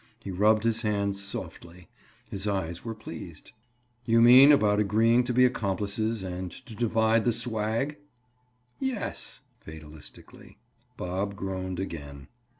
He 0.19 0.31
rubbed 0.31 0.63
his 0.63 0.81
hands 0.81 1.21
softly; 1.23 1.87
his 2.31 2.47
eyes 2.47 2.83
were 2.83 2.95
pleased. 2.95 3.51
"You 4.03 4.19
mean 4.19 4.51
about 4.51 4.79
agreeing 4.79 5.23
to 5.25 5.31
be 5.31 5.45
accomplices 5.45 6.23
and 6.23 6.49
to 6.51 6.73
divide 6.73 7.23
the 7.23 7.31
'swag'?" 7.31 7.97
"Yes." 8.79 9.41
Fatalistically. 9.59 10.57
Bob 10.97 11.35
groaned 11.35 11.79
again. 11.79 12.29